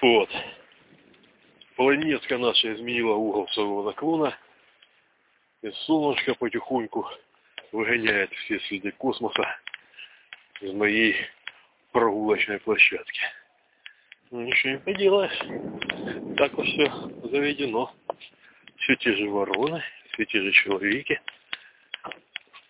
[0.00, 0.30] Вот.
[1.76, 4.36] Планетка наша изменила угол своего наклона.
[5.62, 7.06] И солнышко потихоньку
[7.72, 9.58] выгоняет все следы космоса
[10.62, 11.14] из моей
[11.92, 13.20] прогулочной площадки.
[14.30, 16.36] Ну, ничего не поделаешь.
[16.38, 16.90] Так вот все
[17.28, 17.94] заведено.
[18.78, 19.82] Все те же вороны,
[20.12, 21.20] все те же человеки,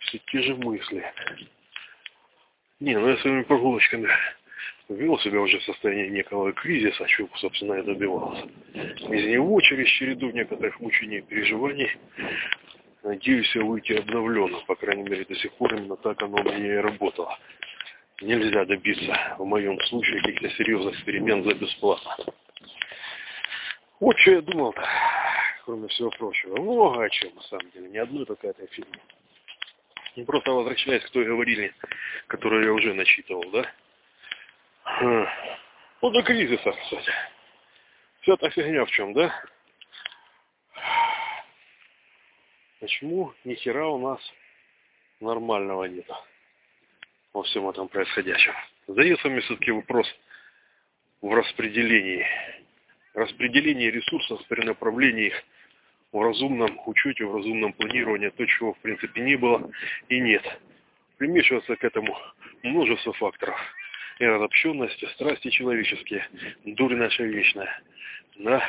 [0.00, 1.04] все те же мысли.
[2.80, 4.10] Не, ну я своими прогулочками
[4.94, 8.46] вел себя уже в состоянии некого кризиса, чего, собственно, я добивался.
[8.74, 11.90] Из него через череду некоторых мучений и переживаний
[13.02, 16.74] надеюсь я выйти обновленным, по крайней мере, до сих пор именно так оно у меня
[16.74, 17.38] и работало.
[18.20, 22.16] Нельзя добиться, в моем случае, каких-то серьезных перемен за бесплатно.
[23.98, 24.86] Вот что я думал-то,
[25.64, 26.60] кроме всего прочего.
[26.60, 28.98] Много о чем, на самом деле, не одной только этой фирме.
[30.16, 31.72] И просто возвращаясь к той говорили,
[32.26, 33.64] которую я уже начитывал, да?
[35.00, 37.12] Вот до кризиса, кстати.
[38.20, 39.34] Вся та фигня в чем, да?
[42.80, 44.20] Почему ни хера у нас
[45.20, 46.06] нормального нет
[47.32, 48.54] во всем этом происходящем?
[48.86, 50.06] Задается мне все-таки вопрос
[51.22, 52.26] в распределении.
[53.14, 55.44] Распределении ресурсов при направлении их
[56.12, 59.70] в разумном учете, в разумном планировании, то, чего в принципе не было
[60.08, 60.42] и нет.
[61.16, 62.16] Примешивается к этому
[62.62, 63.58] множество факторов.
[64.20, 66.28] И разобщенности, страсти человеческие,
[66.66, 67.82] дурь наша вечная.
[68.36, 68.62] Да.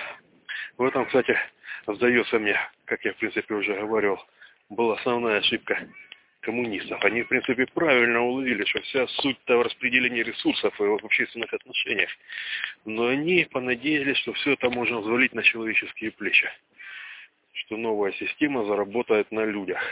[0.78, 1.38] В этом, кстати,
[1.86, 4.18] сдается мне, как я в принципе уже говорил,
[4.70, 5.90] была основная ошибка
[6.40, 7.04] коммунистов.
[7.04, 12.10] Они, в принципе, правильно уловили, что вся суть-то в распределении ресурсов и в общественных отношениях.
[12.86, 16.50] Но они понадеялись, что все это можно взвалить на человеческие плечи.
[17.52, 19.84] Что новая система заработает на людях.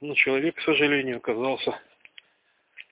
[0.00, 1.78] Но человек, к сожалению, оказался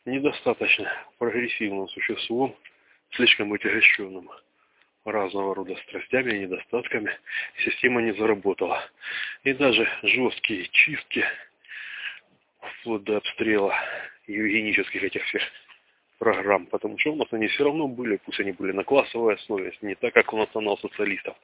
[0.06, 2.56] недостаточно прогрессивным существом,
[3.10, 4.30] слишком отягощенным
[5.04, 7.16] разного рода страстями и недостатками,
[7.64, 8.82] система не заработала.
[9.44, 11.24] И даже жесткие чистки,
[12.80, 13.74] вплоть до обстрела
[14.26, 15.42] евгенических этих всех
[16.18, 19.72] программ, потому что у нас они все равно были, пусть они были на классовой основе,
[19.82, 21.36] не так, как у национал-социалистов,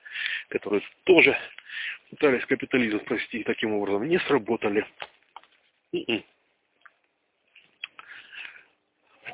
[0.49, 1.37] которые тоже
[2.11, 4.87] пытались капитализм спасти таким образом, не сработали.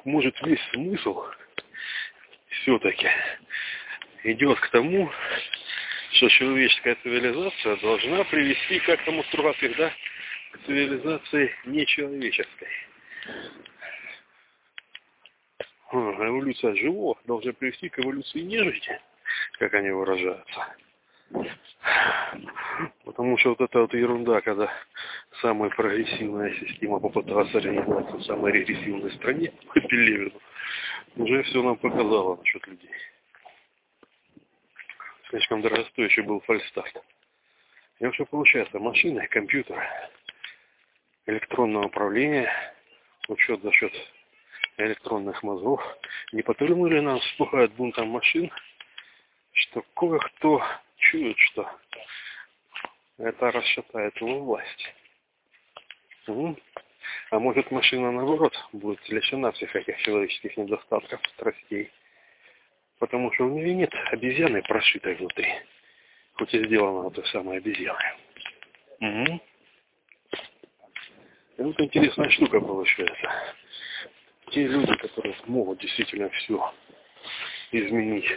[0.08, 1.22] Может, весь смысл
[2.48, 3.10] все-таки
[4.24, 5.12] идет к тому,
[6.12, 9.92] что человеческая цивилизация должна привести, как там у Стругацких, да,
[10.52, 12.68] к цивилизации нечеловеческой.
[15.92, 18.98] Эволюция живого должна привести к эволюции нежити,
[19.58, 20.74] как они выражаются.
[23.04, 24.70] Потому что вот эта вот ерунда, когда
[25.40, 30.32] самая прогрессивная система попыталась организоваться в самой регрессивной стране, Пелевину,
[31.16, 32.90] уже все нам показало насчет людей
[35.30, 37.04] слишком дорогостоящий был фальстарт.
[37.98, 39.82] И вообще получается, машины, компьютер,
[41.26, 42.50] электронное управление,
[43.28, 43.92] учет за счет
[44.76, 45.82] электронных мозгов,
[46.32, 48.50] не повернули нам вспухает бунтом машин,
[49.52, 50.62] что кое-кто
[51.10, 51.70] чует, что
[53.18, 54.94] это расшатает его власть.
[57.30, 61.90] А может машина наоборот будет лишена всех этих человеческих недостатков, страстей
[62.98, 65.52] потому что у нее нет обезьяны прошитой внутри.
[66.34, 68.12] Хоть и сделана вот этой самой обезьяной.
[69.00, 69.40] Угу.
[71.58, 73.30] И вот интересная штука получается.
[74.50, 76.72] Те люди, которые могут действительно все
[77.72, 78.30] изменить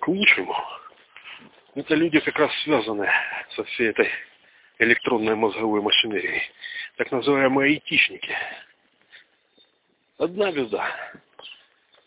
[0.00, 0.54] к лучшему,
[1.74, 3.08] это люди как раз связаны
[3.50, 4.10] со всей этой
[4.78, 6.42] электронной мозговой машинерией.
[6.96, 8.34] Так называемые айтишники.
[10.18, 10.90] Одна беда.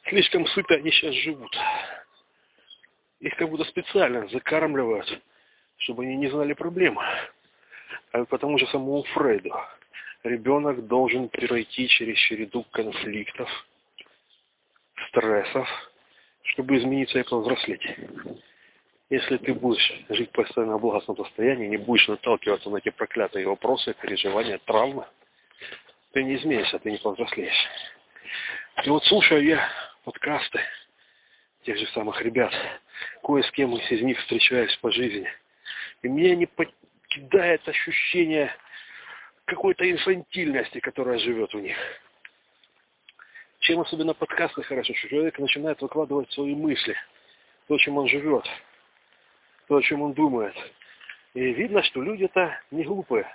[0.07, 1.55] Слишком сыто они сейчас живут.
[3.19, 5.21] Их как будто специально закармливают,
[5.77, 7.03] чтобы они не знали проблемы.
[8.11, 9.53] А потому же самому Фрейду
[10.23, 13.49] ребенок должен пройти через череду конфликтов,
[15.07, 15.67] стрессов,
[16.43, 17.81] чтобы измениться и повзрослеть.
[19.11, 23.93] Если ты будешь жить постоянно в благостном состоянии, не будешь наталкиваться на эти проклятые вопросы,
[24.01, 25.05] переживания, травмы,
[26.13, 27.67] ты не изменишься, ты не повзрослеешь.
[28.85, 29.69] И вот слушаю я
[30.05, 30.61] подкасты
[31.63, 32.53] тех же самых ребят.
[33.21, 35.27] Кое с кем из них встречаюсь по жизни.
[36.03, 38.55] И меня не покидает ощущение
[39.43, 41.75] какой-то инфантильности, которая живет у них.
[43.59, 46.95] Чем особенно подкасты хорошо, что человек начинает выкладывать свои мысли,
[47.67, 48.47] то, чем он живет,
[49.67, 50.55] то, о чем он думает.
[51.33, 53.25] И видно, что люди-то не глупые.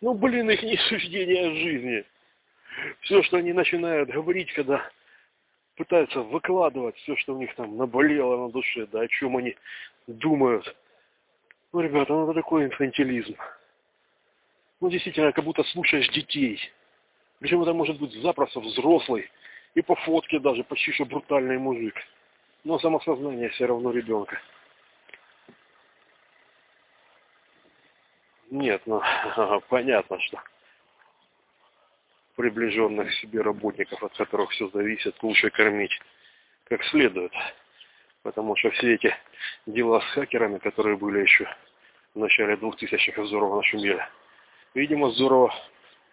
[0.00, 2.04] Ну, блин, их не суждения о жизни.
[3.00, 4.88] Все, что они начинают говорить, когда
[5.76, 9.56] пытаются выкладывать все, что у них там наболело на душе, да, о чем они
[10.06, 10.76] думают.
[11.72, 13.36] Ну, ребята, ну это такой инфантилизм.
[14.80, 16.60] Ну, действительно, как будто слушаешь детей.
[17.40, 19.30] Причем это может быть запросто взрослый.
[19.74, 21.94] И по фотке даже почти что брутальный мужик.
[22.64, 24.40] Но самосознание все равно ребенка.
[28.50, 29.02] Нет, ну,
[29.68, 30.40] понятно, что
[32.36, 35.92] приближенных себе работников, от которых все зависит, лучше кормить
[36.68, 37.32] как следует.
[38.22, 39.14] Потому что все эти
[39.66, 41.48] дела с хакерами, которые были еще
[42.14, 44.06] в начале 2000-х, здорово нашумели,
[44.74, 45.54] видимо, здорово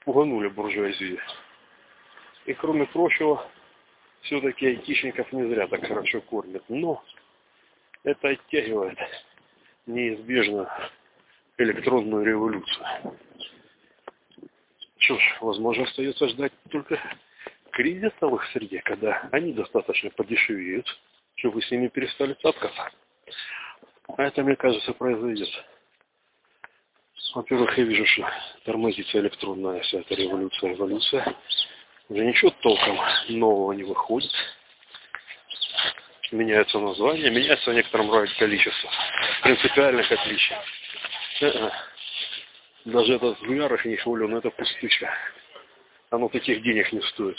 [0.03, 1.19] пуганули буржуазию.
[2.45, 3.45] И кроме прочего,
[4.21, 6.63] все-таки айтишников не зря так хорошо кормят.
[6.69, 7.03] Но
[8.03, 8.97] это оттягивает
[9.85, 10.69] неизбежно
[11.57, 12.85] электронную революцию.
[14.97, 16.99] Что ж, возможно, остается ждать только
[17.71, 20.87] кризиса в их среде, когда они достаточно подешевеют,
[21.35, 22.91] чтобы с ними перестали цапкаться.
[24.17, 25.49] А это, мне кажется, произойдет.
[27.33, 28.29] Во-первых, я вижу, что
[28.63, 31.35] тормозится электронная вся эта революция, эволюция.
[32.07, 32.97] Уже ничего толком
[33.29, 34.31] нового не выходит.
[36.31, 38.89] Меняются названия, меняется в некотором роде количество
[39.43, 40.55] принципиальных отличий.
[41.41, 41.71] Э-э.
[42.85, 45.09] Даже этот хвалю, но это пустышка.
[46.11, 47.37] Оно таких денег не стоит.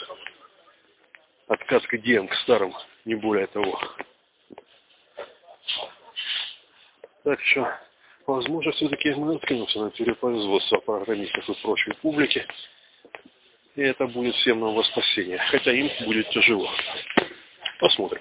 [1.47, 3.81] Откат к идеям, к старым, не более того.
[7.23, 7.73] Так что,
[8.27, 12.47] возможно, все-таки мы наткнемся на перепроизводство программистов и прочей публики.
[13.77, 15.39] И это будет всем нам во спасение.
[15.39, 16.71] Хотя им будет тяжело.
[17.79, 18.21] Посмотрим.